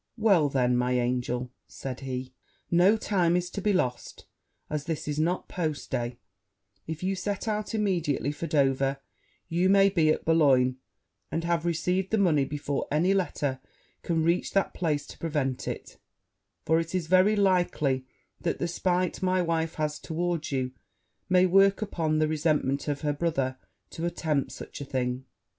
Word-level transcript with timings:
'Well, 0.17 0.49
then, 0.49 0.75
my 0.77 0.93
angel,' 0.93 1.51
said 1.67 1.99
he, 1.99 2.33
'no 2.71 2.97
time 2.97 3.35
is 3.37 3.51
to 3.51 3.61
be 3.61 3.71
lost: 3.71 4.25
as 4.67 4.85
this 4.85 5.07
is 5.07 5.19
not 5.19 5.47
post 5.47 5.91
day, 5.91 6.17
if 6.87 7.03
you 7.03 7.13
set 7.15 7.47
out 7.47 7.75
immediately 7.75 8.31
for 8.31 8.47
Dover, 8.47 8.97
you 9.47 9.69
may 9.69 9.89
be 9.89 10.09
at 10.09 10.25
Bologne, 10.25 10.77
and 11.31 11.43
have 11.43 11.67
received 11.67 12.09
the 12.09 12.17
money 12.17 12.45
before 12.45 12.87
any 12.91 13.13
letter 13.13 13.59
can 14.01 14.23
reach 14.23 14.53
that 14.53 14.73
place 14.73 15.05
to 15.05 15.19
prevent 15.19 15.67
it; 15.67 15.99
for 16.65 16.79
it 16.79 16.95
is 16.95 17.05
very 17.05 17.35
likely 17.35 18.03
that 18.39 18.57
the 18.57 18.67
spite 18.67 19.21
my 19.21 19.39
wife 19.39 19.75
has 19.75 19.99
towards 19.99 20.51
you, 20.51 20.71
may 21.29 21.45
work 21.45 21.83
upon 21.83 22.17
the 22.17 22.27
resentment 22.27 22.87
of 22.87 23.01
her 23.01 23.13
brother 23.13 23.59
to 23.91 24.07
attempt 24.07 24.51
such 24.51 24.81
a 24.81 24.83
thing.' 24.85 25.25